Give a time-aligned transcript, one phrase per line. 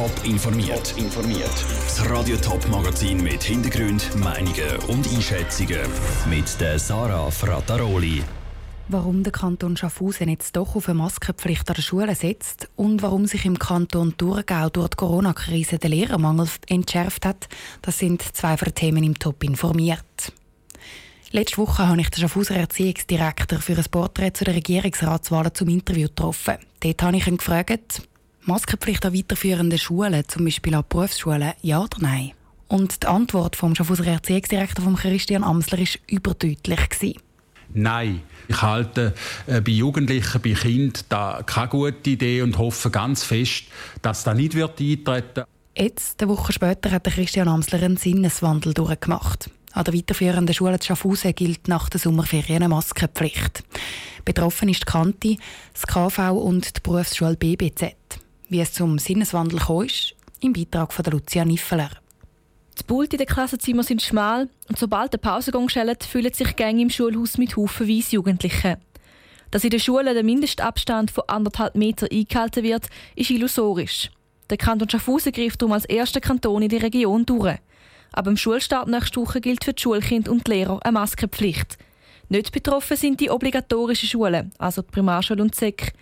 [0.00, 0.94] Top informiert.
[0.96, 1.52] informiert.
[1.84, 5.82] Das Radio Top Magazin mit Hintergrund, Meinungen und Einschätzungen
[6.30, 8.22] mit der Sarah Frataroli.
[8.88, 13.26] Warum der Kanton Schaffhausen jetzt doch auf eine Maskenpflicht an der Schule setzt und warum
[13.26, 17.50] sich im Kanton Thurgau durch die Corona-Krise der Lehrermangel entschärft hat,
[17.82, 20.32] das sind zwei von den Themen im Top informiert.
[21.30, 26.08] Letzte Woche habe ich den Schaffhauser Erziehungsdirektor für ein Porträt zu den Regierungsratswahlen zum Interview
[26.08, 26.56] getroffen.
[26.80, 28.08] Dort habe ich ihn gefragt,
[28.42, 32.32] Maskenpflicht an weiterführenden Schulen, zum Beispiel an Berufsschulen, ja oder nein?
[32.68, 37.20] Und die Antwort vom Schaffhauser Erziehungsdirektor von Christian Amsler war überdeutlich.
[37.72, 39.14] Nein, ich halte
[39.46, 43.64] äh, bei Jugendlichen, bei Kindern da keine gute Idee und hoffe ganz fest,
[44.02, 45.44] dass das nicht wird eintreten
[45.76, 49.50] Jetzt, eine Woche später, hat Christian Amsler einen Sinneswandel durchgemacht.
[49.72, 53.62] An der weiterführenden Schule Schaffhausen gilt nach der Sommerferien eine Maskenpflicht.
[54.24, 55.36] Betroffen ist die Kante,
[55.72, 57.99] das KV und die Berufsschule BBZ.
[58.50, 59.86] Wie es zum Sinneswandel kam,
[60.40, 61.88] im Beitrag von Lucia Niffeler.
[62.76, 66.82] Die Pult in den Klassenzimmern sind schmal und sobald der Pausengang schellt, fühlen sich Gänge
[66.82, 68.78] im Schulhaus mit haufenweise Jugendlichen.
[69.52, 74.10] Dass in den Schulen der Mindestabstand von anderthalb Meter eingehalten wird, ist illusorisch.
[74.50, 77.56] Der Kanton Schaffhausen greift darum als erster Kanton in die Region durch.
[78.10, 81.78] Aber im Schulstart nächste Woche gilt für die Schulkinder und die Lehrer eine Maskenpflicht.
[82.28, 85.92] Nicht betroffen sind die obligatorischen Schulen, also die Primarschule und die SEC.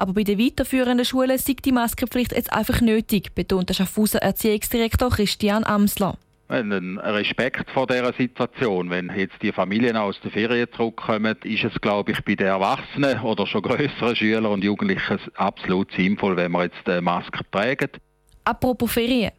[0.00, 5.10] Aber bei den weiterführenden Schulen ist die Maskenpflicht jetzt einfach nötig, betont der Schaffhauser Erziehungsdirektor
[5.10, 6.16] Christian Amsler.
[6.48, 8.88] Einen Respekt vor dieser Situation.
[8.88, 13.20] Wenn jetzt die Familien aus der Ferien zurückkommen, ist es, glaube ich, bei den Erwachsenen
[13.20, 18.00] oder schon größeren Schülern und Jugendlichen absolut sinnvoll, wenn man jetzt eine Maske trägt.
[18.44, 19.32] Apropos Ferien.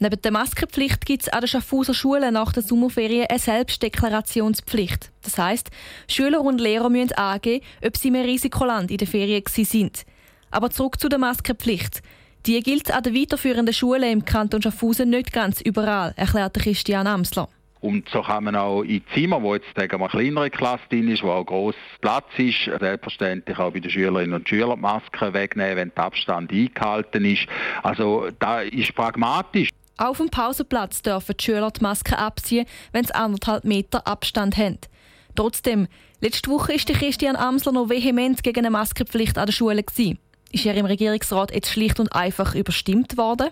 [0.00, 5.12] Neben der Maskenpflicht gibt es an den Schaffhauser Schulen nach der Sommerferien eine Selbstdeklarationspflicht.
[5.22, 5.70] Das heisst,
[6.08, 10.04] Schüler und Lehrer müssen angeben, ob sie im Risikoland in der Ferien sind.
[10.50, 12.02] Aber zurück zu der Maskenpflicht.
[12.46, 17.48] Die gilt an den weiterführenden Schulen im Kanton Schaffhausen nicht ganz überall, erklärte Christian Amsler.
[17.80, 21.08] Und so kann man auch in Zimmer, wo jetzt sagen wir, eine kleinere Klasse drin
[21.08, 25.34] ist, wo auch gross Platz ist, selbstverständlich auch bei den Schülerinnen und Schülern die Masken
[25.34, 27.46] wegnehmen, wenn der Abstand eingehalten ist.
[27.82, 29.68] Also da ist pragmatisch.
[29.96, 34.78] Auf dem Pausenplatz dürfen die Schüler die Maske abziehen, wenn sie anderthalb Meter Abstand haben.
[35.36, 35.86] Trotzdem,
[36.20, 39.82] letzte Woche ist Christian Amsler noch vehement gegen eine Maskenpflicht an der Schule.
[39.82, 40.18] Gewesen.
[40.50, 43.50] Ist er im Regierungsrat jetzt schlicht und einfach überstimmt worden?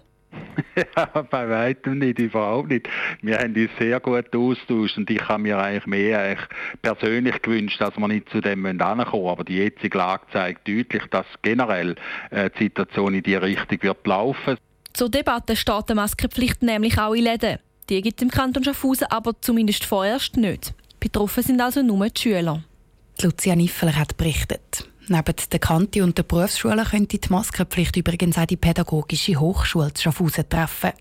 [0.96, 2.88] ja, bei weitem nicht, überhaupt nicht.
[3.20, 6.48] Wir haben uns sehr gut austauscht und ich habe mir eigentlich mehr eigentlich
[6.80, 11.26] persönlich gewünscht, dass wir nicht zu dem ankommen Aber die jetzige Lage zeigt deutlich, dass
[11.42, 11.96] generell
[12.30, 14.56] äh, die Situation in die Richtung wird laufen.
[14.94, 17.58] Zur Debatte steht die Maskenpflicht nämlich auch in Läden.
[17.88, 20.74] Die gibt es im Kanton Schaffhausen aber zumindest vorerst nicht.
[21.00, 22.62] Betroffen sind also nur die Schüler.
[23.20, 24.88] Lucia Niffeler hat berichtet.
[25.08, 30.04] Neben der Kante und der Berufsschule könnte die Maskenpflicht übrigens auch die Pädagogische Hochschule zu
[30.04, 30.92] Schaffhausen treffen.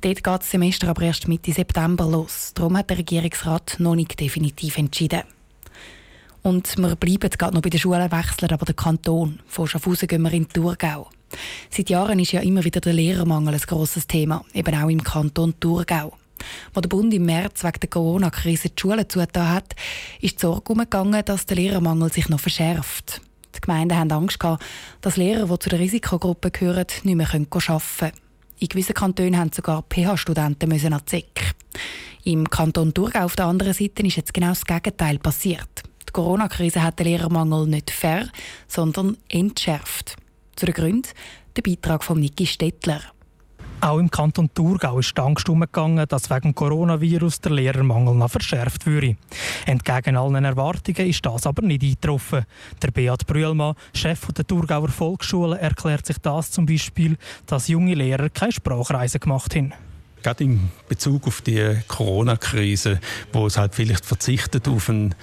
[0.00, 2.52] Dort geht das Semester aber erst Mitte September los.
[2.54, 5.22] Darum hat der Regierungsrat noch nicht definitiv entschieden.
[6.42, 9.40] Und wir bleiben gerade noch bei den Schulen, wechseln aber den Kanton.
[9.46, 11.10] Von Schaffhausen gehen wir in Thurgau.
[11.70, 15.54] Seit Jahren ist ja immer wieder der Lehrermangel ein grosses Thema, eben auch im Kanton
[15.60, 16.12] Thurgau.
[16.74, 19.74] Als der Bund im März wegen der Corona-Krise die Schulen zugetan hat,
[20.20, 23.20] ist die Sorge umgegangen, dass der Lehrermangel sich noch verschärft.
[23.54, 24.64] Die Gemeinden haben Angst gehabt,
[25.00, 28.12] dass Lehrer, die zu der Risikogruppe gehören, nicht mehr arbeiten können.
[28.58, 31.54] In gewissen Kantonen haben sogar PH-Studenten an die SEC.
[32.24, 35.82] Im Kanton Thurgau auf der anderen Seite ist jetzt genau das Gegenteil passiert.
[36.08, 38.28] Die Corona-Krise hat den Lehrermangel nicht fair,
[38.68, 40.16] sondern entschärft.
[40.60, 41.08] Zu den Gründen
[41.56, 43.00] der Beitrag von Niki Stettler.
[43.80, 48.84] Auch im Kanton Thurgau ist die Angst umgegangen, dass wegen Coronavirus der Lehrermangel noch verschärft
[48.84, 49.16] würde.
[49.64, 52.44] Entgegen allen Erwartungen ist das aber nicht eingetroffen.
[52.82, 57.16] Der Beat Brühlmann, Chef der Thurgauer Volksschule, erklärt sich das zum Beispiel,
[57.46, 59.72] dass junge Lehrer keine Sprachreisen gemacht haben.
[60.22, 63.00] Gerade in Bezug auf die Corona-Krise,
[63.32, 65.14] wo es halt vielleicht verzichtet auf einen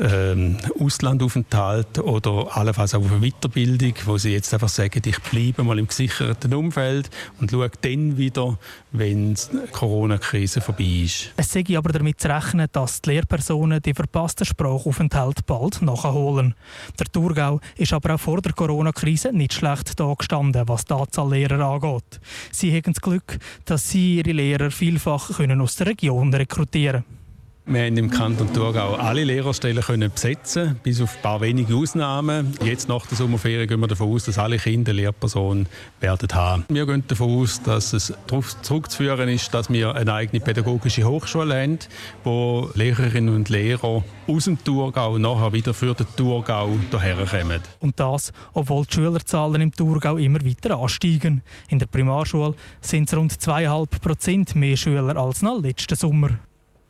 [0.00, 5.64] ähm, Auslandaufenthalt oder allenfalls auch auf eine Weiterbildung, wo sie jetzt einfach sagen, ich bleibe
[5.64, 7.10] mal im gesicherten Umfeld
[7.40, 8.58] und schaue dann wieder,
[8.92, 9.40] wenn die
[9.70, 11.32] Corona-Krise vorbei ist.
[11.36, 16.54] Es sei aber damit zu rechnen, dass die Lehrpersonen die verpassten Sprachaufenthalt bald nachholen.
[16.98, 21.30] Der Thurgau ist aber auch vor der Corona-Krise nicht schlecht da gestanden, was die Anzahl
[21.30, 22.20] Lehrer angeht.
[22.50, 27.21] Sie haben das Glück, dass sie ihre Lehrer vielfach können aus der Region rekrutieren können.
[27.64, 32.54] Wir haben im Kanton Thurgau alle Lehrerstellen können besetzen, bis auf ein paar wenige Ausnahmen.
[32.64, 35.68] Jetzt nach der Sommerferien gehen wir davon aus, dass alle Kinder Lehrpersonen
[36.00, 36.64] werden haben.
[36.68, 41.54] Wir gehen davon aus, dass es darauf zurückzuführen ist, dass wir eine eigene pädagogische Hochschule
[41.62, 41.78] haben,
[42.24, 47.60] wo Lehrerinnen und Lehrer aus dem Thurgau nachher wieder für den Thurgau hierher kommen.
[47.78, 51.42] Und das, obwohl die Schülerzahlen im Thurgau immer weiter ansteigen.
[51.68, 56.40] In der Primarschule sind es rund 2,5 Prozent mehr Schüler als noch letzten Sommer.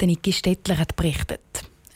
[0.06, 1.40] Niki Stettler hat berichtet.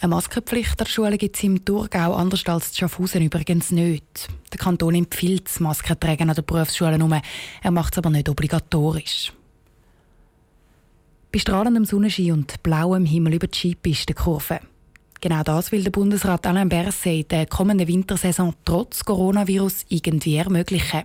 [0.00, 4.28] Eine Maskenpflicht der Schule gibt es im Thurgau anders als in Schaffhausen übrigens nicht.
[4.52, 9.32] Der Kanton empfiehlt das Maskentragen an den Berufsschulen um, er macht es aber nicht obligatorisch.
[11.32, 14.60] Bei strahlendem Sonnenschein und blauem Himmel über die Skipistenkurve.
[15.20, 21.04] Genau das will der Bundesrat Alain Berset in der kommenden Wintersaison trotz Coronavirus irgendwie ermöglichen.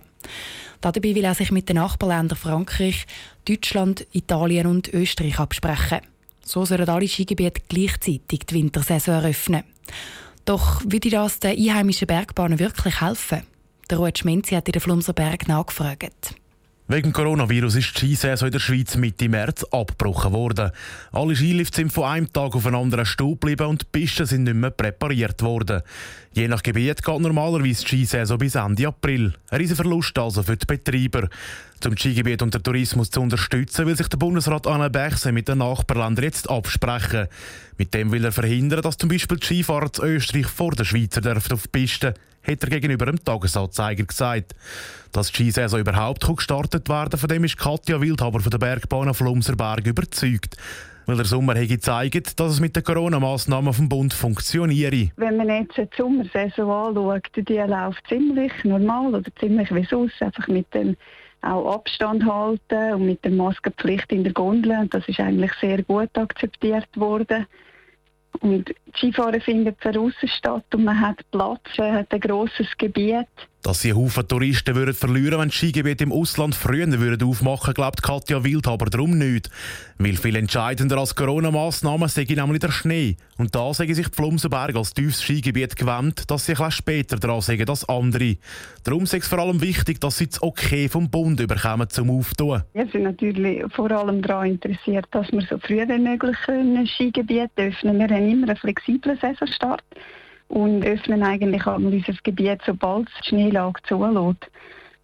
[0.82, 3.06] Dabei will er sich mit den Nachbarländern Frankreich,
[3.46, 6.00] Deutschland, Italien und Österreich absprechen.
[6.44, 9.64] So sollen alle Skigebiete gleichzeitig die Wintersaison eröffnen.
[10.44, 13.42] Doch würde das den einheimischen Bergbahnen wirklich helfen?
[13.90, 16.34] Der Ruud Schmenzi hat in der Flumser Berg nachgefragt.
[16.88, 20.72] Wegen Coronavirus ist die Skisaison in der Schweiz Mitte März abgebrochen worden.
[21.12, 24.42] Alle Skilifte sind von einem Tag auf einen anderen Stuhl geblieben und die Pisten sind
[24.42, 25.82] nicht mehr präpariert worden.
[26.32, 29.32] Je nach Gebiet geht normalerweise die Skisaison bis Ende April.
[29.50, 31.28] Ein riesiger Verlust also für die Betreiber.
[31.84, 35.48] Um das Skigebiet und den Tourismus zu unterstützen, will sich der Bundesrat Anne Berchse mit
[35.48, 37.28] den Nachbarländern jetzt absprechen.
[37.78, 41.36] Mit dem will er verhindern, dass zum Beispiel die Skifahrer zu Österreich vor den Schweizer
[41.36, 44.54] auf die Piste, hat er gegenüber dem Tagesanzeiger gesagt.
[45.12, 49.86] Dass die Skisaison überhaupt gestartet werden von dem ist Katja Wildhaber von der Bergbahn Flumserberg
[49.86, 50.56] überzeugt.
[51.06, 55.10] Weil der Sommer hat gezeigt, dass es mit den Corona-Massnahmen vom Bund funktioniere.
[55.16, 60.46] Wenn man jetzt die Sommersaison anschaut, die läuft ziemlich normal oder ziemlich wie sonst, einfach
[60.46, 60.96] mit dem
[61.42, 64.86] auch Abstand halten und mit der Maskenpflicht in der Gondel.
[64.90, 67.46] Das ist eigentlich sehr gut akzeptiert worden.
[68.40, 73.28] Und Skifahren findet draußen statt und man hat Platz, man hat ein grosses Gebiet.
[73.62, 78.02] Dass sie Haufen Touristen würden verlieren, wenn die Skigebiete im Ausland früher würden aufmachen, glaubt
[78.02, 79.50] Katja Wild aber darum nicht.
[79.98, 83.16] Weil viel entscheidender als Corona-Massnahmen sei nämlich der Schnee.
[83.38, 87.40] Und da sagen sich die Flumsenberg als tiefes Skigebiet gewöhnt, dass sie etwas später dran
[87.40, 88.36] sagen als andere.
[88.82, 92.64] Darum ist es vor allem wichtig, dass sie das Okay vom Bund überkommen zum Auftun.
[92.72, 97.52] Wir sind natürlich vor allem daran interessiert, dass wir so früh wie möglich ein Skigebiet
[97.54, 98.00] öffnen.
[98.00, 99.84] Wir haben immer einen flexiblen Saisonstart
[100.52, 104.50] und öffnen eigentlich auch unser Gebiet, sobald die Schneelage zulässt.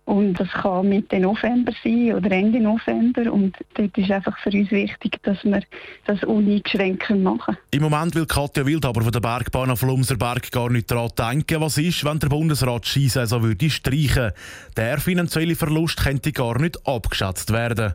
[0.05, 3.31] Und das kann Mitte November sein oder Ende November.
[3.31, 5.62] Und dort ist einfach für uns wichtig, dass wir
[6.06, 7.56] das uneingeschränkt machen.
[7.71, 11.61] Im Moment will Katja Wild aber von der Bergbahn auf Lumserberg gar nicht daran denken,
[11.61, 14.33] was ist, wenn der Bundesrat die Skisaison würde streichen.
[14.77, 17.94] Der finanzielle Verlust könnte gar nicht abgeschätzt werden.